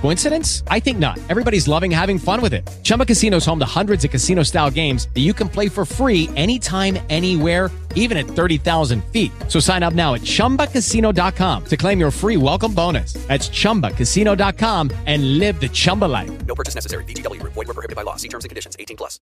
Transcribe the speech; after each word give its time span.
Coincidence? 0.00 0.62
I 0.68 0.78
think 0.80 0.98
not. 0.98 1.18
Everybody's 1.28 1.66
loving 1.66 1.90
having 1.90 2.18
fun 2.18 2.40
with 2.40 2.54
it. 2.54 2.68
Chumba 2.82 3.04
Casino 3.04 3.38
is 3.38 3.46
home 3.46 3.58
to 3.58 3.66
hundreds 3.66 4.04
of 4.04 4.10
casino 4.10 4.42
style 4.44 4.70
games 4.70 5.08
that 5.14 5.22
you 5.22 5.34
can 5.34 5.48
play 5.48 5.68
for 5.68 5.84
free 5.84 6.30
anytime, 6.36 6.98
anywhere, 7.10 7.70
even 7.96 8.16
at 8.16 8.26
30,000 8.26 9.02
feet. 9.12 9.32
So 9.48 9.58
sign 9.58 9.82
up 9.82 9.94
now 9.94 10.14
at 10.14 10.20
chumbacasino.com 10.20 11.64
to 11.64 11.76
claim 11.76 11.98
your 11.98 12.10
free 12.12 12.36
welcome 12.36 12.72
bonus. 12.72 13.14
That's 13.26 13.48
chumbacasino.com 13.48 14.92
and 15.06 15.38
live 15.38 15.60
the 15.60 15.68
Chumba 15.68 16.04
life. 16.04 16.30
No 16.46 16.54
purchase 16.54 16.76
necessary. 16.76 17.04
BGW. 17.04 17.42
Void 17.42 17.56
were 17.56 17.74
prohibited 17.74 17.96
by 17.96 18.02
law. 18.02 18.16
See 18.16 18.28
terms 18.28 18.44
and 18.44 18.50
conditions. 18.50 18.76
18 18.78 18.96
plus. 18.96 19.18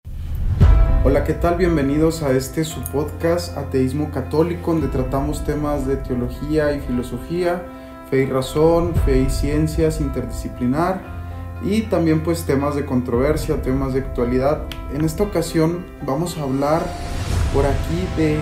Hola, 1.02 1.24
¿qué 1.24 1.32
tal? 1.32 1.56
Bienvenidos 1.56 2.23
a 2.23 2.32
este 2.32 2.62
su 2.62 2.80
podcast 2.92 3.56
Ateísmo 3.56 4.10
Católico, 4.10 4.73
donde 4.73 4.88
tratamos 4.88 5.42
temas 5.45 5.87
de 5.87 5.96
teología 5.96 6.73
y 6.74 6.80
filosofía, 6.80 7.62
fe 8.10 8.23
y 8.23 8.27
razón, 8.27 8.95
fe 9.06 9.20
y 9.23 9.30
ciencias, 9.30 10.00
interdisciplinar 10.00 11.00
y 11.62 11.82
también 11.82 12.23
pues 12.23 12.45
temas 12.45 12.74
de 12.74 12.84
controversia, 12.84 13.62
temas 13.62 13.95
de 13.95 14.00
actualidad. 14.00 14.66
En 14.92 15.05
esta 15.05 15.23
ocasión 15.23 15.86
vamos 16.05 16.36
a 16.38 16.42
hablar 16.42 16.83
por 17.55 17.66
aquí 17.66 18.06
de, 18.16 18.36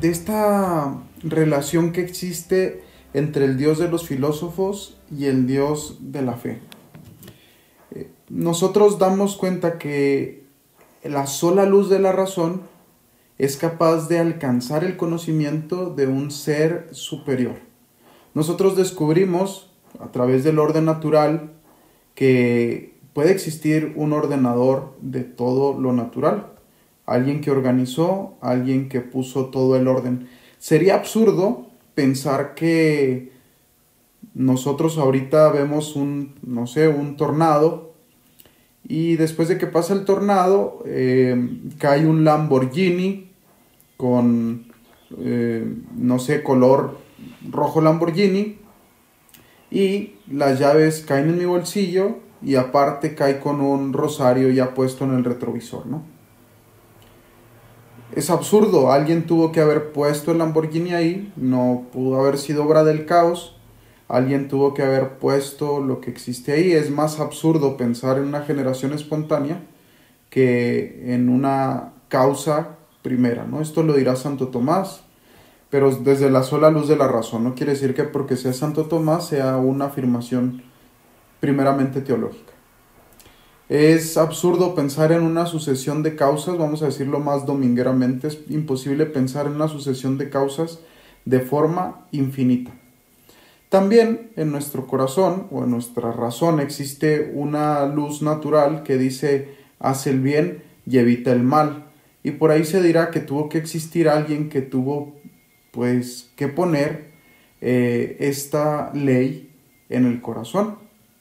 de 0.00 0.08
esta 0.08 0.96
relación 1.22 1.92
que 1.92 2.00
existe 2.00 2.82
entre 3.14 3.44
el 3.44 3.56
Dios 3.56 3.78
de 3.78 3.88
los 3.88 4.06
filósofos 4.06 4.98
y 5.10 5.26
el 5.26 5.46
Dios 5.46 5.98
de 6.00 6.22
la 6.22 6.34
fe. 6.34 6.60
Eh, 7.94 8.10
Nosotros 8.28 8.98
damos 8.98 9.36
cuenta 9.36 9.78
que 9.78 10.44
la 11.04 11.26
sola 11.26 11.64
luz 11.66 11.88
de 11.88 11.98
la 11.98 12.12
razón 12.12 12.62
es 13.38 13.56
capaz 13.56 14.08
de 14.08 14.18
alcanzar 14.18 14.82
el 14.82 14.96
conocimiento 14.96 15.94
de 15.94 16.06
un 16.06 16.30
ser 16.30 16.88
superior. 16.92 17.65
Nosotros 18.36 18.76
descubrimos 18.76 19.70
a 19.98 20.12
través 20.12 20.44
del 20.44 20.58
orden 20.58 20.84
natural 20.84 21.52
que 22.14 22.94
puede 23.14 23.32
existir 23.32 23.94
un 23.96 24.12
ordenador 24.12 24.94
de 25.00 25.22
todo 25.22 25.80
lo 25.80 25.94
natural, 25.94 26.48
alguien 27.06 27.40
que 27.40 27.50
organizó, 27.50 28.34
alguien 28.42 28.90
que 28.90 29.00
puso 29.00 29.46
todo 29.46 29.74
el 29.74 29.88
orden. 29.88 30.28
Sería 30.58 30.96
absurdo 30.96 31.68
pensar 31.94 32.54
que 32.54 33.32
nosotros 34.34 34.98
ahorita 34.98 35.50
vemos 35.50 35.96
un, 35.96 36.34
no 36.42 36.66
sé, 36.66 36.88
un 36.88 37.16
tornado 37.16 37.94
y 38.86 39.16
después 39.16 39.48
de 39.48 39.56
que 39.56 39.66
pasa 39.66 39.94
el 39.94 40.04
tornado 40.04 40.82
eh, 40.84 41.58
cae 41.78 42.06
un 42.06 42.22
Lamborghini 42.22 43.30
con, 43.96 44.66
eh, 45.20 45.66
no 45.96 46.18
sé, 46.18 46.42
color 46.42 47.05
rojo 47.50 47.80
Lamborghini 47.80 48.58
y 49.70 50.14
las 50.30 50.58
llaves 50.58 51.04
caen 51.06 51.28
en 51.30 51.38
mi 51.38 51.44
bolsillo 51.44 52.16
y 52.42 52.56
aparte 52.56 53.14
cae 53.14 53.40
con 53.40 53.60
un 53.60 53.92
rosario 53.92 54.50
ya 54.50 54.74
puesto 54.74 55.04
en 55.04 55.14
el 55.14 55.24
retrovisor, 55.24 55.86
¿no? 55.86 56.02
Es 58.14 58.30
absurdo, 58.30 58.92
alguien 58.92 59.26
tuvo 59.26 59.50
que 59.50 59.60
haber 59.60 59.92
puesto 59.92 60.30
el 60.30 60.38
Lamborghini 60.38 60.94
ahí, 60.94 61.32
no 61.36 61.86
pudo 61.92 62.20
haber 62.20 62.38
sido 62.38 62.64
obra 62.64 62.84
del 62.84 63.04
caos, 63.04 63.56
alguien 64.08 64.48
tuvo 64.48 64.74
que 64.74 64.82
haber 64.82 65.18
puesto 65.18 65.80
lo 65.80 66.00
que 66.00 66.10
existe 66.10 66.52
ahí, 66.52 66.72
es 66.72 66.90
más 66.90 67.18
absurdo 67.18 67.76
pensar 67.76 68.18
en 68.18 68.24
una 68.24 68.42
generación 68.42 68.92
espontánea 68.92 69.60
que 70.30 71.14
en 71.14 71.28
una 71.28 71.94
causa 72.08 72.76
primera, 73.02 73.44
¿no? 73.44 73.60
Esto 73.60 73.82
lo 73.82 73.94
dirá 73.94 74.14
Santo 74.16 74.48
Tomás, 74.48 75.02
pero 75.76 75.94
desde 75.94 76.30
la 76.30 76.42
sola 76.42 76.70
luz 76.70 76.88
de 76.88 76.96
la 76.96 77.06
razón, 77.06 77.44
no 77.44 77.54
quiere 77.54 77.72
decir 77.72 77.92
que 77.92 78.04
porque 78.04 78.36
sea 78.36 78.54
Santo 78.54 78.86
Tomás 78.86 79.28
sea 79.28 79.58
una 79.58 79.84
afirmación 79.84 80.62
primeramente 81.38 82.00
teológica. 82.00 82.54
Es 83.68 84.16
absurdo 84.16 84.74
pensar 84.74 85.12
en 85.12 85.20
una 85.20 85.44
sucesión 85.44 86.02
de 86.02 86.16
causas, 86.16 86.56
vamos 86.56 86.80
a 86.80 86.86
decirlo 86.86 87.20
más 87.20 87.44
domingueramente, 87.44 88.28
es 88.28 88.38
imposible 88.48 89.04
pensar 89.04 89.48
en 89.48 89.52
una 89.52 89.68
sucesión 89.68 90.16
de 90.16 90.30
causas 90.30 90.80
de 91.26 91.40
forma 91.40 92.06
infinita. 92.10 92.70
También 93.68 94.30
en 94.36 94.52
nuestro 94.52 94.86
corazón 94.86 95.46
o 95.50 95.62
en 95.64 95.72
nuestra 95.72 96.10
razón 96.10 96.58
existe 96.58 97.32
una 97.34 97.84
luz 97.84 98.22
natural 98.22 98.82
que 98.82 98.96
dice 98.96 99.56
haz 99.78 100.06
el 100.06 100.20
bien 100.20 100.62
y 100.86 100.96
evita 100.96 101.32
el 101.32 101.42
mal. 101.42 101.84
Y 102.22 102.30
por 102.30 102.50
ahí 102.50 102.64
se 102.64 102.82
dirá 102.82 103.10
que 103.10 103.20
tuvo 103.20 103.50
que 103.50 103.58
existir 103.58 104.08
alguien 104.08 104.48
que 104.48 104.62
tuvo 104.62 105.16
pues 105.76 106.30
que 106.36 106.48
poner 106.48 107.10
eh, 107.60 108.16
esta 108.18 108.90
ley 108.94 109.50
en 109.90 110.06
el 110.06 110.22
corazón, 110.22 110.78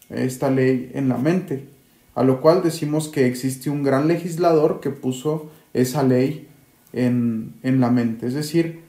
esta 0.09 0.49
ley 0.49 0.91
en 0.93 1.09
la 1.09 1.17
mente, 1.17 1.67
a 2.15 2.23
lo 2.23 2.39
cual 2.39 2.63
decimos 2.63 3.09
que 3.09 3.27
existe 3.27 3.69
un 3.69 3.83
gran 3.83 4.07
legislador 4.07 4.79
que 4.79 4.91
puso 4.91 5.51
esa 5.73 6.03
ley 6.03 6.47
en, 6.93 7.53
en 7.63 7.81
la 7.81 7.91
mente, 7.91 8.27
es 8.27 8.33
decir, 8.33 8.79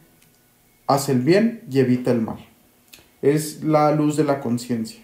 haz 0.86 1.08
el 1.08 1.20
bien 1.22 1.62
y 1.68 1.80
evita 1.80 2.12
el 2.12 2.20
mal. 2.20 2.38
Es 3.22 3.64
la 3.64 3.90
luz 3.90 4.16
de 4.16 4.22
la 4.22 4.38
conciencia. 4.38 5.00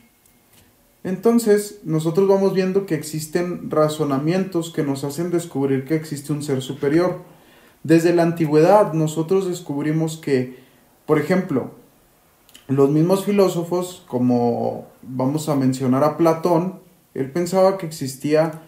Entonces, 1.02 1.80
nosotros 1.82 2.28
vamos 2.28 2.54
viendo 2.54 2.86
que 2.86 2.94
existen 2.94 3.68
razonamientos 3.68 4.70
que 4.70 4.84
nos 4.84 5.02
hacen 5.02 5.32
descubrir 5.32 5.84
que 5.84 5.96
existe 5.96 6.32
un 6.32 6.44
ser 6.44 6.62
superior. 6.62 7.22
Desde 7.84 8.14
la 8.14 8.22
antigüedad 8.22 8.92
nosotros 8.92 9.48
descubrimos 9.48 10.16
que, 10.16 10.58
por 11.06 11.18
ejemplo, 11.18 11.70
los 12.68 12.90
mismos 12.90 13.24
filósofos, 13.24 14.04
como 14.06 14.86
vamos 15.02 15.48
a 15.48 15.56
mencionar 15.56 16.04
a 16.04 16.16
Platón, 16.16 16.80
él 17.14 17.30
pensaba 17.30 17.76
que 17.78 17.86
existía 17.86 18.62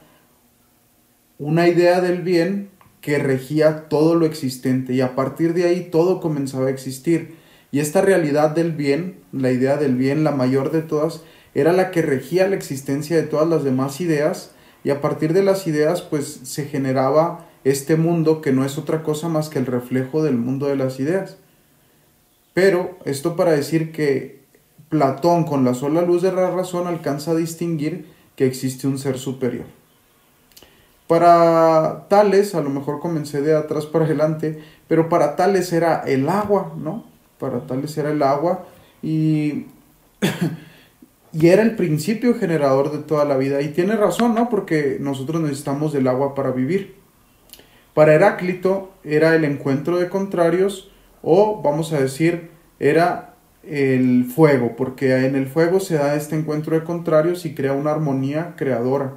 una 1.38 1.68
idea 1.68 2.00
del 2.00 2.22
bien 2.22 2.70
que 3.00 3.18
regía 3.18 3.88
todo 3.88 4.14
lo 4.14 4.24
existente 4.24 4.94
y 4.94 5.00
a 5.00 5.14
partir 5.14 5.54
de 5.54 5.64
ahí 5.64 5.88
todo 5.90 6.20
comenzaba 6.20 6.66
a 6.66 6.70
existir. 6.70 7.36
Y 7.70 7.80
esta 7.80 8.00
realidad 8.00 8.50
del 8.50 8.72
bien, 8.72 9.20
la 9.30 9.50
idea 9.50 9.76
del 9.76 9.96
bien, 9.96 10.24
la 10.24 10.30
mayor 10.30 10.70
de 10.70 10.82
todas, 10.82 11.22
era 11.54 11.72
la 11.72 11.90
que 11.90 12.02
regía 12.02 12.48
la 12.48 12.56
existencia 12.56 13.16
de 13.16 13.24
todas 13.24 13.48
las 13.48 13.62
demás 13.62 14.00
ideas 14.00 14.52
y 14.84 14.90
a 14.90 15.00
partir 15.00 15.32
de 15.32 15.42
las 15.42 15.66
ideas 15.66 16.02
pues 16.02 16.40
se 16.44 16.66
generaba 16.66 17.46
este 17.64 17.96
mundo 17.96 18.40
que 18.40 18.52
no 18.52 18.64
es 18.64 18.78
otra 18.78 19.02
cosa 19.02 19.28
más 19.28 19.48
que 19.48 19.58
el 19.58 19.66
reflejo 19.66 20.22
del 20.22 20.36
mundo 20.36 20.66
de 20.66 20.76
las 20.76 21.00
ideas. 21.00 21.38
Pero 22.52 22.98
esto 23.04 23.34
para 23.36 23.52
decir 23.52 23.90
que 23.90 24.44
Platón 24.88 25.44
con 25.44 25.64
la 25.64 25.74
sola 25.74 26.02
luz 26.02 26.22
de 26.22 26.30
la 26.30 26.50
razón 26.50 26.86
alcanza 26.86 27.32
a 27.32 27.34
distinguir 27.34 28.06
que 28.36 28.46
existe 28.46 28.86
un 28.86 28.98
ser 28.98 29.18
superior. 29.18 29.64
Para 31.06 32.06
Tales, 32.08 32.54
a 32.54 32.60
lo 32.60 32.70
mejor 32.70 33.00
comencé 33.00 33.42
de 33.42 33.54
atrás 33.54 33.86
para 33.86 34.04
adelante, 34.04 34.62
pero 34.88 35.08
para 35.08 35.36
Tales 35.36 35.72
era 35.72 36.02
el 36.06 36.28
agua, 36.28 36.72
¿no? 36.78 37.04
Para 37.38 37.66
Tales 37.66 37.96
era 37.98 38.10
el 38.10 38.22
agua 38.22 38.66
y, 39.02 39.66
y 41.32 41.48
era 41.48 41.62
el 41.62 41.76
principio 41.76 42.38
generador 42.38 42.92
de 42.92 42.98
toda 42.98 43.24
la 43.24 43.36
vida. 43.36 43.60
Y 43.60 43.68
tiene 43.68 43.96
razón, 43.96 44.34
¿no? 44.34 44.48
Porque 44.48 44.98
nosotros 45.00 45.42
necesitamos 45.42 45.92
del 45.92 46.08
agua 46.08 46.34
para 46.34 46.52
vivir. 46.52 47.03
Para 47.94 48.14
Heráclito 48.14 48.92
era 49.04 49.34
el 49.36 49.44
encuentro 49.44 49.98
de 49.98 50.08
contrarios 50.08 50.90
o, 51.22 51.62
vamos 51.62 51.92
a 51.92 52.00
decir, 52.00 52.50
era 52.80 53.34
el 53.62 54.24
fuego, 54.24 54.74
porque 54.76 55.24
en 55.24 55.36
el 55.36 55.46
fuego 55.46 55.80
se 55.80 55.94
da 55.94 56.16
este 56.16 56.36
encuentro 56.36 56.78
de 56.78 56.84
contrarios 56.84 57.46
y 57.46 57.54
crea 57.54 57.72
una 57.72 57.92
armonía 57.92 58.54
creadora. 58.56 59.14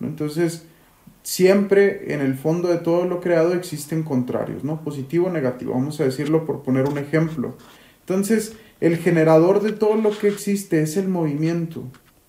Entonces, 0.00 0.66
siempre 1.22 2.14
en 2.14 2.20
el 2.20 2.34
fondo 2.34 2.68
de 2.68 2.78
todo 2.78 3.06
lo 3.06 3.20
creado 3.20 3.54
existen 3.54 4.02
contrarios, 4.02 4.64
¿no? 4.64 4.82
Positivo 4.82 5.26
o 5.26 5.30
negativo, 5.32 5.72
vamos 5.72 6.00
a 6.00 6.04
decirlo 6.04 6.44
por 6.44 6.62
poner 6.62 6.88
un 6.88 6.98
ejemplo. 6.98 7.56
Entonces, 8.00 8.54
el 8.80 8.96
generador 8.96 9.62
de 9.62 9.72
todo 9.72 9.96
lo 9.96 10.10
que 10.10 10.28
existe 10.28 10.82
es 10.82 10.96
el 10.96 11.08
movimiento, 11.08 11.84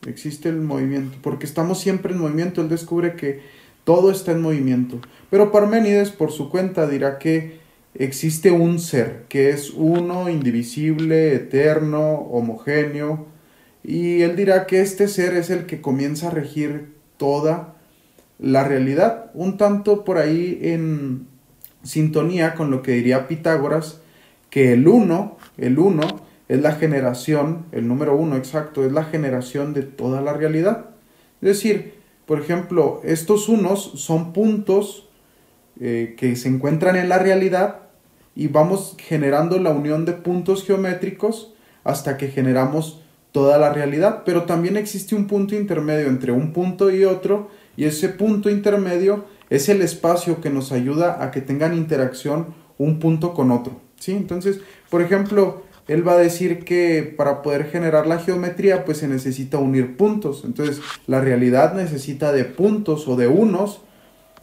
existe 0.07 0.49
el 0.49 0.61
movimiento, 0.61 1.17
porque 1.21 1.45
estamos 1.45 1.79
siempre 1.79 2.13
en 2.13 2.19
movimiento, 2.19 2.61
él 2.61 2.69
descubre 2.69 3.15
que 3.15 3.41
todo 3.83 4.11
está 4.11 4.31
en 4.31 4.41
movimiento. 4.41 4.99
Pero 5.29 5.51
Parménides, 5.51 6.09
por 6.11 6.31
su 6.31 6.49
cuenta, 6.49 6.87
dirá 6.87 7.17
que 7.17 7.59
existe 7.93 8.51
un 8.51 8.79
ser, 8.79 9.25
que 9.27 9.49
es 9.49 9.71
uno, 9.71 10.29
indivisible, 10.29 11.35
eterno, 11.35 12.13
homogéneo, 12.13 13.27
y 13.83 14.21
él 14.21 14.35
dirá 14.35 14.67
que 14.67 14.81
este 14.81 15.07
ser 15.07 15.35
es 15.35 15.49
el 15.49 15.65
que 15.65 15.81
comienza 15.81 16.27
a 16.27 16.31
regir 16.31 16.93
toda 17.17 17.75
la 18.39 18.63
realidad, 18.63 19.31
un 19.33 19.57
tanto 19.57 20.03
por 20.03 20.17
ahí 20.17 20.59
en 20.61 21.27
sintonía 21.83 22.55
con 22.55 22.71
lo 22.71 22.81
que 22.81 22.93
diría 22.93 23.27
Pitágoras, 23.27 24.01
que 24.49 24.73
el 24.73 24.87
uno, 24.87 25.37
el 25.57 25.79
uno, 25.79 26.03
es 26.47 26.61
la 26.61 26.73
generación, 26.73 27.65
el 27.71 27.87
número 27.87 28.15
uno 28.15 28.35
exacto, 28.35 28.85
es 28.85 28.91
la 28.91 29.05
generación 29.05 29.73
de 29.73 29.83
toda 29.83 30.21
la 30.21 30.33
realidad. 30.33 30.87
Es 31.41 31.47
decir, 31.47 32.00
por 32.31 32.39
ejemplo, 32.39 33.01
estos 33.03 33.49
unos 33.49 33.91
son 33.95 34.31
puntos 34.31 35.09
eh, 35.81 36.15
que 36.17 36.37
se 36.37 36.47
encuentran 36.47 36.95
en 36.95 37.09
la 37.09 37.19
realidad 37.19 37.79
y 38.37 38.47
vamos 38.47 38.95
generando 38.97 39.59
la 39.59 39.71
unión 39.71 40.05
de 40.05 40.13
puntos 40.13 40.63
geométricos 40.63 41.53
hasta 41.83 42.15
que 42.15 42.29
generamos 42.29 43.01
toda 43.33 43.57
la 43.57 43.73
realidad. 43.73 44.21
Pero 44.23 44.43
también 44.43 44.77
existe 44.77 45.13
un 45.13 45.27
punto 45.27 45.55
intermedio 45.55 46.07
entre 46.07 46.31
un 46.31 46.53
punto 46.53 46.89
y 46.89 47.03
otro 47.03 47.49
y 47.75 47.83
ese 47.83 48.07
punto 48.07 48.49
intermedio 48.49 49.25
es 49.49 49.67
el 49.67 49.81
espacio 49.81 50.39
que 50.39 50.49
nos 50.49 50.71
ayuda 50.71 51.21
a 51.21 51.31
que 51.31 51.41
tengan 51.41 51.73
interacción 51.73 52.55
un 52.77 52.99
punto 52.99 53.33
con 53.33 53.51
otro. 53.51 53.81
¿sí? 53.99 54.13
Entonces, 54.13 54.61
por 54.89 55.01
ejemplo, 55.01 55.63
él 55.91 56.07
va 56.07 56.13
a 56.13 56.17
decir 56.17 56.63
que 56.63 57.03
para 57.03 57.41
poder 57.41 57.69
generar 57.69 58.07
la 58.07 58.19
geometría 58.19 58.85
pues 58.85 58.99
se 58.99 59.09
necesita 59.09 59.57
unir 59.57 59.97
puntos. 59.97 60.43
Entonces, 60.45 60.79
la 61.05 61.19
realidad 61.19 61.73
necesita 61.73 62.31
de 62.31 62.45
puntos 62.45 63.09
o 63.09 63.17
de 63.17 63.27
unos, 63.27 63.81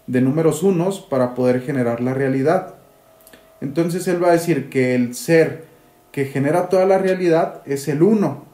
de 0.07 0.21
números 0.21 0.63
unos, 0.63 1.01
para 1.01 1.35
poder 1.35 1.63
generar 1.63 2.03
la 2.03 2.13
realidad. 2.13 2.75
Entonces, 3.63 4.07
él 4.09 4.23
va 4.23 4.29
a 4.29 4.33
decir 4.33 4.69
que 4.69 4.95
el 4.95 5.15
ser 5.15 5.65
que 6.13 6.27
genera 6.27 6.69
toda 6.69 6.85
la 6.85 6.99
realidad 6.99 7.63
es 7.65 7.89
el 7.89 8.03
uno. 8.03 8.45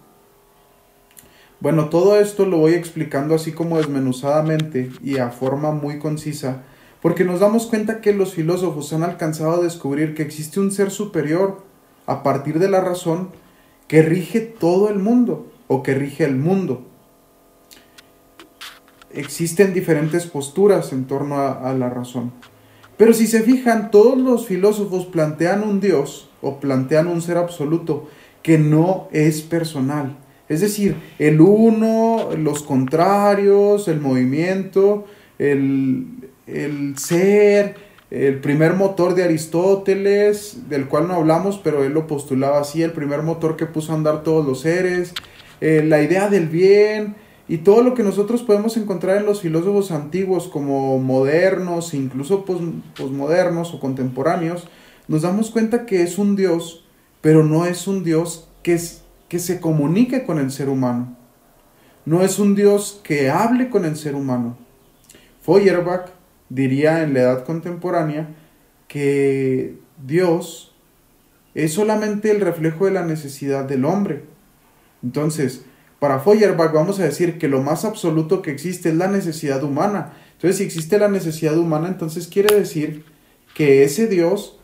Bueno, 1.59 1.89
todo 1.89 2.21
esto 2.21 2.47
lo 2.47 2.59
voy 2.59 2.75
explicando 2.75 3.35
así 3.35 3.51
como 3.51 3.79
desmenuzadamente 3.79 4.93
y 5.03 5.19
a 5.19 5.31
forma 5.31 5.73
muy 5.73 5.99
concisa, 5.99 6.63
porque 7.03 7.25
nos 7.25 7.41
damos 7.41 7.67
cuenta 7.67 8.01
que 8.01 8.13
los 8.13 8.35
filósofos 8.35 8.93
han 8.93 9.03
alcanzado 9.03 9.55
a 9.55 9.65
descubrir 9.65 10.15
que 10.15 10.23
existe 10.23 10.61
un 10.61 10.71
ser 10.71 10.93
superior 10.93 11.74
a 12.07 12.23
partir 12.23 12.59
de 12.59 12.69
la 12.69 12.81
razón 12.81 13.31
que 13.89 14.03
rige 14.03 14.41
todo 14.41 14.89
el 14.89 14.99
mundo 14.99 15.51
o 15.69 15.83
que 15.83 15.95
rige 15.95 16.25
el 16.25 16.37
mundo. 16.37 16.87
Existen 19.13 19.73
diferentes 19.73 20.27
posturas 20.27 20.93
en 20.93 21.05
torno 21.05 21.41
a, 21.41 21.73
la 21.75 21.89
razón. 21.89 22.33
Pero 22.97 23.13
si 23.13 23.27
se 23.27 23.43
fijan, 23.43 23.91
todos 23.91 24.19
los 24.19 24.47
filósofos 24.47 25.07
plantean 25.07 25.63
un 25.63 25.81
Dios 25.81 26.29
o 26.43 26.59
plantean 26.59 27.07
un 27.07 27.23
ser 27.23 27.37
absoluto 27.37 28.09
que 28.43 28.59
no 28.59 29.09
es 29.13 29.43
personal. 29.43 30.17
Es 30.49 30.61
decir, 30.61 30.97
el 31.19 31.41
uno, 31.41 32.31
los 32.37 32.63
contrarios, 32.63 33.89
el 33.89 34.01
movimiento, 34.01 35.07
el, 35.39 36.07
el 36.47 36.99
ser, 36.99 37.77
el 38.15 38.39
primer 38.39 38.75
motor 38.75 39.17
de 39.17 39.25
Aristóteles, 39.25 40.69
del 40.69 40.87
cual 40.87 41.09
no 41.09 41.15
hablamos, 41.15 41.59
pero 41.59 41.83
él 41.83 41.95
lo 41.95 42.07
postulaba 42.07 42.61
así, 42.61 42.81
el 42.81 42.93
primer 42.93 43.23
motor 43.23 43.57
que 43.57 43.67
puso 43.67 43.91
a 43.91 43.97
andar 43.97 44.23
todos 44.23 44.47
los 44.47 44.61
seres, 44.61 45.13
eh, 45.61 45.83
la 45.85 46.01
idea 46.01 46.29
del 46.29 46.49
bien 46.49 47.17
y 47.49 47.59
todo 47.59 47.83
lo 47.83 47.95
que 47.95 48.05
nosotros 48.05 48.45
podemos 48.45 48.77
encontrar 48.77 49.17
en 49.17 49.27
los 49.27 49.41
filósofos 49.41 49.91
antiguos 49.91 50.47
como 50.47 51.01
modernos, 51.01 51.93
incluso 51.93 52.45
posmodernos 52.45 53.75
o 53.75 53.81
contemporáneos, 53.81 54.69
nos 55.09 55.23
damos 55.23 55.51
cuenta 55.51 55.85
que 55.85 56.03
es 56.03 56.17
un 56.17 56.37
Dios, 56.37 56.85
pero 57.21 57.43
no 57.43 57.67
es 57.67 57.89
un 57.89 58.05
Dios 58.05 58.49
que, 58.63 58.81
que 59.29 59.41
se 59.41 59.59
comunique 59.59 60.23
con 60.23 60.39
el 60.39 60.53
ser 60.53 60.69
humano. 60.69 61.17
No 62.07 62.23
es 62.23 62.39
un 62.39 62.55
Dios 62.55 63.01
que 63.03 63.29
hable 63.29 63.71
con 63.71 63.85
el 63.85 63.97
ser 63.97 64.15
humano. 64.15 64.57
Feuerbach 65.43 66.14
diría 66.49 67.03
en 67.03 67.15
la 67.15 67.21
edad 67.21 67.45
contemporánea 67.45 68.29
que 68.89 69.77
Dios 70.05 70.75
es 71.55 71.73
solamente 71.73 72.31
el 72.31 72.41
reflejo 72.41 72.87
de 72.87 72.93
la 72.93 73.05
necesidad 73.05 73.65
del 73.65 73.85
hombre. 73.85 74.25
Entonces, 75.03 75.65
para 75.99 76.21
Feuerbach 76.21 76.73
vamos 76.73 77.01
a 77.01 77.05
decir 77.05 77.39
que 77.39 77.49
lo 77.49 77.63
más 77.63 77.85
absoluto 77.85 78.43
que 78.43 78.51
existe 78.51 78.91
es 78.91 78.95
la 78.97 79.09
necesidad 79.09 79.63
humana. 79.63 80.13
Entonces, 80.33 80.59
si 80.59 80.65
existe 80.65 80.99
la 80.99 81.09
necesidad 81.09 81.57
humana, 81.57 81.89
entonces 81.89 82.27
quiere 82.27 82.55
decir 82.55 83.05
que 83.55 83.85
ese 83.85 84.09
Dios 84.09 84.59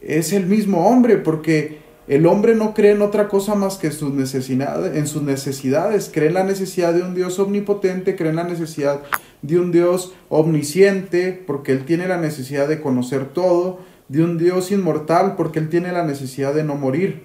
es 0.00 0.32
el 0.32 0.46
mismo 0.46 0.88
hombre, 0.88 1.18
porque 1.18 1.83
el 2.06 2.26
hombre 2.26 2.54
no 2.54 2.74
cree 2.74 2.92
en 2.92 3.02
otra 3.02 3.28
cosa 3.28 3.54
más 3.54 3.78
que 3.78 3.86
en 3.86 3.92
sus 3.94 4.12
necesidades, 5.22 6.10
cree 6.12 6.28
en 6.28 6.34
la 6.34 6.44
necesidad 6.44 6.92
de 6.92 7.02
un 7.02 7.14
Dios 7.14 7.38
omnipotente, 7.38 8.14
cree 8.14 8.30
en 8.30 8.36
la 8.36 8.44
necesidad 8.44 9.00
de 9.40 9.58
un 9.58 9.72
Dios 9.72 10.14
omnisciente, 10.28 11.32
porque 11.46 11.72
Él 11.72 11.86
tiene 11.86 12.06
la 12.06 12.18
necesidad 12.18 12.68
de 12.68 12.80
conocer 12.80 13.26
todo, 13.26 13.80
de 14.08 14.22
un 14.22 14.36
Dios 14.36 14.70
inmortal, 14.70 15.34
porque 15.36 15.58
Él 15.58 15.70
tiene 15.70 15.92
la 15.92 16.04
necesidad 16.04 16.54
de 16.54 16.64
no 16.64 16.74
morir. 16.74 17.24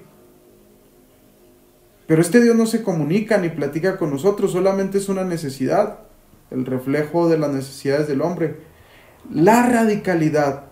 Pero 2.08 2.22
este 2.22 2.42
Dios 2.42 2.56
no 2.56 2.66
se 2.66 2.82
comunica 2.82 3.38
ni 3.38 3.50
platica 3.50 3.98
con 3.98 4.12
nosotros, 4.12 4.54
solamente 4.54 4.98
es 4.98 5.10
una 5.10 5.26
necesidad, 5.26 6.00
el 6.52 6.66
reflejo 6.66 7.28
de 7.28 7.38
las 7.38 7.52
necesidades 7.52 8.08
del 8.08 8.22
hombre. 8.22 8.62
La 9.32 9.68
radicalidad 9.68 10.64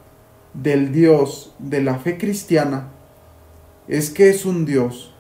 del 0.54 0.94
Dios 0.94 1.54
de 1.59 1.81
la 1.81 2.00
fe 2.00 2.18
cristiana 2.18 2.94
es 3.88 4.10
que 4.10 4.30
es 4.30 4.45
un 4.45 4.66
Dios 4.66 5.13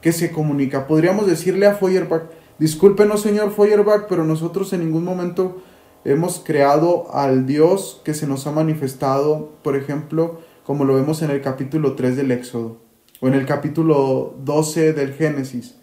que 0.00 0.12
se 0.12 0.32
comunica. 0.32 0.86
Podríamos 0.86 1.26
decirle 1.26 1.66
a 1.66 1.74
Feuerbach, 1.74 2.24
discúlpenos 2.58 3.22
señor 3.22 3.52
Feuerbach, 3.52 4.06
pero 4.08 4.24
nosotros 4.24 4.72
en 4.72 4.80
ningún 4.80 5.04
momento 5.04 5.62
hemos 6.04 6.40
creado 6.44 7.14
al 7.14 7.46
Dios 7.46 8.00
que 8.04 8.14
se 8.14 8.26
nos 8.26 8.46
ha 8.46 8.52
manifestado, 8.52 9.52
por 9.62 9.76
ejemplo, 9.76 10.40
como 10.64 10.84
lo 10.84 10.94
vemos 10.94 11.22
en 11.22 11.30
el 11.30 11.40
capítulo 11.40 11.94
3 11.94 12.16
del 12.16 12.32
Éxodo 12.32 12.78
o 13.20 13.28
en 13.28 13.34
el 13.34 13.46
capítulo 13.46 14.34
12 14.44 14.92
del 14.92 15.14
Génesis, 15.14 15.76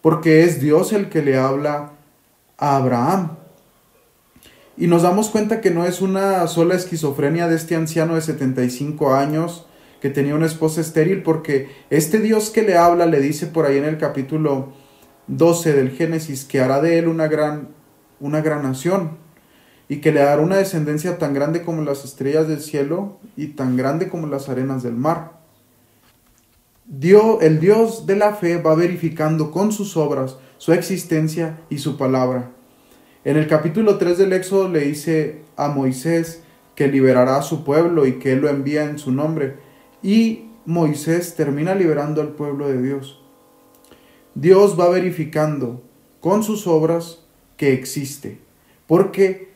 porque 0.00 0.42
es 0.42 0.60
Dios 0.60 0.92
el 0.92 1.08
que 1.08 1.22
le 1.22 1.36
habla 1.36 1.92
a 2.58 2.76
Abraham. 2.76 3.36
Y 4.76 4.86
nos 4.86 5.02
damos 5.02 5.30
cuenta 5.30 5.60
que 5.60 5.70
no 5.70 5.84
es 5.84 6.00
una 6.00 6.46
sola 6.48 6.74
esquizofrenia 6.74 7.48
de 7.48 7.56
este 7.56 7.76
anciano 7.76 8.14
de 8.14 8.22
75 8.22 9.14
años 9.14 9.66
que 10.00 10.10
tenía 10.10 10.34
una 10.34 10.46
esposa 10.46 10.80
estéril, 10.80 11.22
porque 11.22 11.68
este 11.90 12.18
Dios 12.18 12.50
que 12.50 12.62
le 12.62 12.76
habla 12.76 13.06
le 13.06 13.20
dice 13.20 13.46
por 13.46 13.66
ahí 13.66 13.78
en 13.78 13.84
el 13.84 13.98
capítulo 13.98 14.72
12 15.26 15.74
del 15.74 15.90
Génesis 15.90 16.44
que 16.44 16.60
hará 16.60 16.80
de 16.80 16.98
él 16.98 17.08
una 17.08 17.28
gran, 17.28 17.68
una 18.18 18.40
gran 18.40 18.62
nación 18.62 19.18
y 19.88 19.96
que 19.96 20.12
le 20.12 20.20
dará 20.20 20.40
una 20.40 20.56
descendencia 20.56 21.18
tan 21.18 21.34
grande 21.34 21.62
como 21.62 21.82
las 21.82 22.04
estrellas 22.04 22.48
del 22.48 22.60
cielo 22.60 23.18
y 23.36 23.48
tan 23.48 23.76
grande 23.76 24.08
como 24.08 24.26
las 24.26 24.48
arenas 24.48 24.82
del 24.82 24.94
mar. 24.94 25.40
El 27.40 27.60
Dios 27.60 28.06
de 28.06 28.16
la 28.16 28.34
fe 28.34 28.60
va 28.60 28.74
verificando 28.74 29.50
con 29.50 29.72
sus 29.72 29.96
obras 29.96 30.36
su 30.58 30.72
existencia 30.72 31.60
y 31.70 31.78
su 31.78 31.96
palabra. 31.96 32.50
En 33.24 33.36
el 33.36 33.46
capítulo 33.46 33.98
3 33.98 34.18
del 34.18 34.32
Éxodo 34.32 34.68
le 34.68 34.80
dice 34.80 35.42
a 35.56 35.68
Moisés 35.68 36.42
que 36.74 36.88
liberará 36.88 37.36
a 37.36 37.42
su 37.42 37.64
pueblo 37.64 38.06
y 38.06 38.18
que 38.18 38.32
él 38.32 38.40
lo 38.40 38.48
envía 38.48 38.84
en 38.84 38.98
su 38.98 39.12
nombre. 39.12 39.56
Y 40.02 40.46
Moisés 40.66 41.34
termina 41.36 41.74
liberando 41.74 42.20
al 42.20 42.28
pueblo 42.28 42.68
de 42.68 42.82
Dios. 42.82 43.22
Dios 44.34 44.78
va 44.78 44.88
verificando 44.88 45.82
con 46.20 46.42
sus 46.42 46.66
obras 46.66 47.24
que 47.56 47.72
existe. 47.72 48.38
Porque 48.86 49.50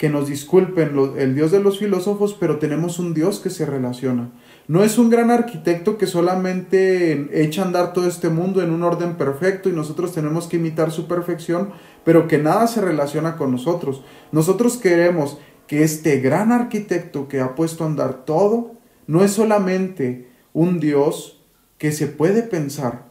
que 0.00 0.08
nos 0.08 0.28
disculpen 0.28 0.96
el 1.18 1.34
Dios 1.34 1.50
de 1.50 1.60
los 1.60 1.78
filósofos, 1.78 2.34
pero 2.40 2.58
tenemos 2.58 2.98
un 2.98 3.12
Dios 3.12 3.38
que 3.38 3.50
se 3.50 3.66
relaciona. 3.66 4.30
No 4.66 4.82
es 4.82 4.96
un 4.96 5.10
gran 5.10 5.30
arquitecto 5.30 5.98
que 5.98 6.06
solamente 6.06 7.28
echa 7.42 7.60
a 7.60 7.66
andar 7.66 7.92
todo 7.92 8.08
este 8.08 8.30
mundo 8.30 8.62
en 8.62 8.70
un 8.70 8.82
orden 8.82 9.16
perfecto 9.16 9.68
y 9.68 9.72
nosotros 9.72 10.14
tenemos 10.14 10.46
que 10.46 10.56
imitar 10.56 10.90
su 10.90 11.06
perfección, 11.06 11.72
pero 12.02 12.28
que 12.28 12.38
nada 12.38 12.66
se 12.66 12.80
relaciona 12.80 13.36
con 13.36 13.52
nosotros. 13.52 14.02
Nosotros 14.32 14.78
queremos 14.78 15.36
que 15.66 15.84
este 15.84 16.18
gran 16.20 16.50
arquitecto 16.50 17.28
que 17.28 17.40
ha 17.40 17.54
puesto 17.54 17.84
a 17.84 17.88
andar 17.88 18.24
todo, 18.24 18.79
no 19.10 19.24
es 19.24 19.32
solamente 19.32 20.30
un 20.52 20.78
Dios 20.78 21.42
que 21.78 21.90
se 21.90 22.06
puede 22.06 22.42
pensar, 22.42 23.10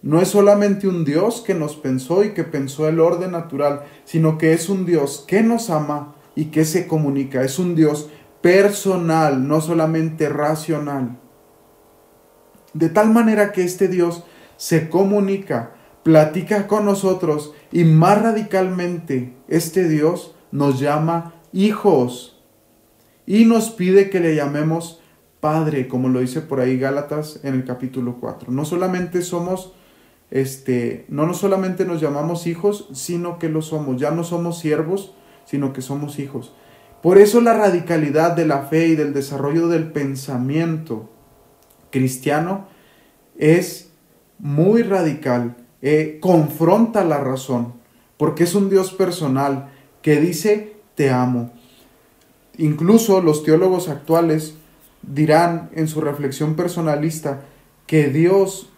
no 0.00 0.20
es 0.20 0.28
solamente 0.28 0.88
un 0.88 1.04
Dios 1.04 1.42
que 1.46 1.54
nos 1.54 1.76
pensó 1.76 2.24
y 2.24 2.30
que 2.30 2.44
pensó 2.44 2.88
el 2.88 3.00
orden 3.00 3.32
natural, 3.32 3.84
sino 4.04 4.38
que 4.38 4.52
es 4.52 4.68
un 4.68 4.86
Dios 4.86 5.24
que 5.26 5.42
nos 5.42 5.70
ama, 5.70 6.14
y 6.34 6.46
que 6.46 6.64
se 6.64 6.86
comunica. 6.86 7.42
Es 7.42 7.58
un 7.58 7.74
Dios 7.74 8.10
personal, 8.40 9.46
no 9.46 9.60
solamente 9.60 10.28
racional. 10.28 11.18
De 12.72 12.88
tal 12.88 13.10
manera 13.10 13.52
que 13.52 13.62
este 13.62 13.88
Dios 13.88 14.24
se 14.56 14.88
comunica, 14.88 15.74
platica 16.02 16.66
con 16.66 16.84
nosotros 16.84 17.54
y 17.72 17.84
más 17.84 18.20
radicalmente 18.20 19.36
este 19.48 19.88
Dios 19.88 20.34
nos 20.50 20.80
llama 20.80 21.34
hijos 21.52 22.42
y 23.26 23.44
nos 23.46 23.70
pide 23.70 24.10
que 24.10 24.20
le 24.20 24.34
llamemos 24.34 25.00
Padre, 25.44 25.88
como 25.88 26.08
lo 26.08 26.20
dice 26.20 26.40
por 26.40 26.58
ahí 26.58 26.78
Gálatas 26.78 27.40
en 27.42 27.52
el 27.52 27.66
capítulo 27.66 28.16
4. 28.18 28.50
No 28.50 28.64
solamente 28.64 29.20
somos 29.20 29.74
este, 30.30 31.04
no 31.10 31.34
solamente 31.34 31.84
nos 31.84 32.00
llamamos 32.00 32.46
hijos, 32.46 32.88
sino 32.94 33.38
que 33.38 33.50
lo 33.50 33.60
somos. 33.60 34.00
Ya 34.00 34.10
no 34.10 34.24
somos 34.24 34.58
siervos, 34.58 35.12
sino 35.44 35.74
que 35.74 35.82
somos 35.82 36.18
hijos. 36.18 36.54
Por 37.02 37.18
eso 37.18 37.42
la 37.42 37.52
radicalidad 37.52 38.34
de 38.34 38.46
la 38.46 38.62
fe 38.62 38.86
y 38.86 38.94
del 38.94 39.12
desarrollo 39.12 39.68
del 39.68 39.92
pensamiento 39.92 41.10
cristiano 41.90 42.66
es 43.36 43.90
muy 44.38 44.82
radical, 44.82 45.56
eh, 45.82 46.20
confronta 46.22 47.04
la 47.04 47.18
razón, 47.18 47.74
porque 48.16 48.44
es 48.44 48.54
un 48.54 48.70
Dios 48.70 48.94
personal 48.94 49.72
que 50.00 50.22
dice 50.22 50.76
te 50.94 51.10
amo. 51.10 51.50
Incluso 52.56 53.20
los 53.20 53.42
teólogos 53.42 53.90
actuales 53.90 54.56
dirán 55.06 55.70
en 55.74 55.88
su 55.88 56.00
reflexión 56.00 56.54
personalista 56.54 57.42
que 57.86 58.08
Dios 58.08 58.70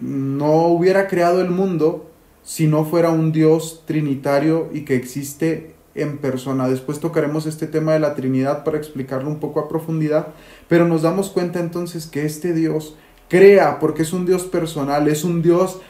no 0.00 0.66
hubiera 0.66 1.08
creado 1.08 1.40
el 1.40 1.50
mundo 1.50 2.10
si 2.42 2.66
no 2.66 2.84
fuera 2.84 3.10
un 3.10 3.32
Dios 3.32 3.82
trinitario 3.86 4.70
y 4.72 4.82
que 4.82 4.96
existe 4.96 5.74
en 5.94 6.18
persona. 6.18 6.68
Después 6.68 7.00
tocaremos 7.00 7.46
este 7.46 7.66
tema 7.66 7.92
de 7.92 7.98
la 7.98 8.14
Trinidad 8.14 8.64
para 8.64 8.78
explicarlo 8.78 9.28
un 9.28 9.40
poco 9.40 9.60
a 9.60 9.68
profundidad, 9.68 10.28
pero 10.68 10.86
nos 10.86 11.02
damos 11.02 11.30
cuenta 11.30 11.60
entonces 11.60 12.06
que 12.06 12.24
este 12.24 12.52
Dios 12.52 12.96
crea 13.28 13.78
porque 13.78 14.02
es 14.02 14.12
un 14.12 14.24
Dios 14.24 14.44
personal, 14.44 15.08
es 15.08 15.24
un 15.24 15.42
Dios 15.42 15.80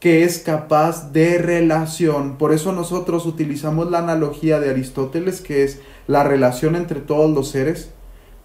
que 0.00 0.24
es 0.24 0.38
capaz 0.38 1.12
de 1.12 1.38
relación. 1.38 2.36
Por 2.36 2.52
eso 2.52 2.72
nosotros 2.72 3.26
utilizamos 3.26 3.90
la 3.90 3.98
analogía 3.98 4.60
de 4.60 4.70
Aristóteles, 4.70 5.40
que 5.40 5.64
es 5.64 5.80
la 6.06 6.22
relación 6.22 6.76
entre 6.76 7.00
todos 7.00 7.34
los 7.34 7.48
seres, 7.48 7.90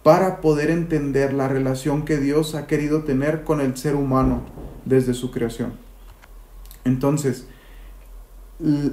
para 0.02 0.40
poder 0.40 0.70
entender 0.70 1.32
la 1.32 1.48
relación 1.48 2.04
que 2.04 2.18
Dios 2.18 2.54
ha 2.54 2.66
querido 2.66 3.04
tener 3.04 3.44
con 3.44 3.60
el 3.60 3.76
ser 3.76 3.94
humano 3.94 4.42
desde 4.84 5.14
su 5.14 5.30
creación. 5.30 5.74
Entonces, 6.84 7.46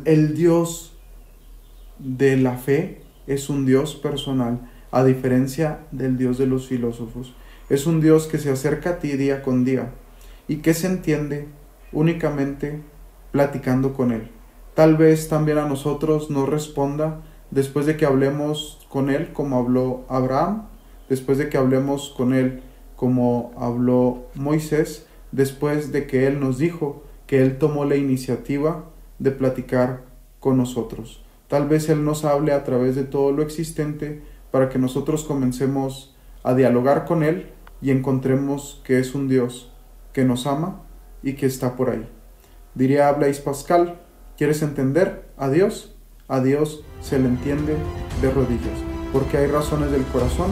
el 0.06 0.36
Dios 0.36 0.94
de 1.98 2.38
la 2.38 2.58
fe 2.58 3.02
es 3.28 3.50
un 3.50 3.66
Dios 3.66 3.96
personal, 3.96 4.70
a 4.92 5.04
diferencia 5.04 5.82
del 5.92 6.18
Dios 6.18 6.38
de 6.38 6.48
los 6.48 6.68
filósofos. 6.68 7.34
Es 7.70 7.86
un 7.86 8.02
Dios 8.02 8.26
que 8.26 8.40
se 8.40 8.52
acerca 8.52 8.92
a 8.92 9.00
ti 9.00 9.10
día 9.10 9.44
con 9.44 9.64
día 9.64 9.92
y 10.48 10.58
que 10.58 10.74
se 10.74 10.88
entiende 10.88 11.48
únicamente 11.92 12.82
platicando 13.32 13.94
con 13.94 14.12
Él. 14.12 14.32
Tal 14.74 14.98
vez 14.98 15.28
también 15.30 15.60
a 15.60 15.68
nosotros 15.68 16.30
nos 16.30 16.50
responda 16.50 17.22
después 17.52 17.86
de 17.86 17.98
que 17.98 18.06
hablemos 18.06 18.88
con 18.90 19.10
Él 19.10 19.32
como 19.34 19.58
habló 19.58 20.06
Abraham, 20.10 20.69
después 21.10 21.38
de 21.38 21.50
que 21.50 21.58
hablemos 21.58 22.14
con 22.16 22.34
Él 22.34 22.62
como 22.96 23.52
habló 23.58 24.28
Moisés, 24.36 25.06
después 25.32 25.92
de 25.92 26.06
que 26.06 26.28
Él 26.28 26.40
nos 26.40 26.58
dijo 26.58 27.04
que 27.28 27.42
Él 27.42 27.58
tomó 27.58 27.86
la 27.86 27.96
iniciativa 27.96 28.86
de 29.20 29.32
platicar 29.32 30.04
con 30.40 30.58
nosotros. 30.58 31.24
Tal 31.48 31.68
vez 31.68 31.90
Él 31.90 32.04
nos 32.04 32.26
hable 32.26 32.52
a 32.52 32.64
través 32.64 32.96
de 32.96 33.04
todo 33.04 33.32
lo 33.32 33.42
existente 33.42 34.22
para 34.52 34.70
que 34.70 34.80
nosotros 34.80 35.24
comencemos 35.24 36.16
a 36.44 36.54
dialogar 36.54 37.06
con 37.06 37.24
Él 37.24 37.52
y 37.82 37.92
encontremos 37.92 38.82
que 38.84 39.00
es 39.00 39.16
un 39.16 39.28
Dios 39.28 39.72
que 40.14 40.26
nos 40.26 40.48
ama 40.48 40.82
y 41.24 41.34
que 41.34 41.46
está 41.46 41.76
por 41.76 41.90
ahí. 41.90 42.08
Diría 42.76 43.12
Blaise 43.12 43.40
Pascal, 43.40 44.00
¿quieres 44.38 44.62
entender 44.62 45.26
a 45.38 45.50
Dios? 45.50 45.96
A 46.28 46.42
Dios 46.42 46.84
se 47.02 47.18
le 47.18 47.28
entiende 47.28 47.76
de 48.22 48.32
rodillas, 48.32 48.80
porque 49.12 49.38
hay 49.38 49.48
razones 49.48 49.92
del 49.92 50.04
corazón 50.04 50.52